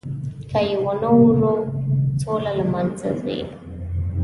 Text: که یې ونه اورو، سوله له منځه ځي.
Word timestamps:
که 0.49 0.59
یې 0.69 0.75
ونه 0.83 1.09
اورو، 1.17 1.53
سوله 2.21 2.51
له 2.59 2.65
منځه 2.73 3.09
ځي. 3.21 3.39